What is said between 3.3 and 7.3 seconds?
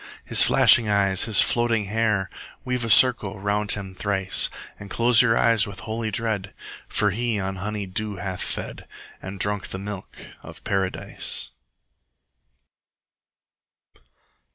round him thrice, And close your eyes with holy dread, For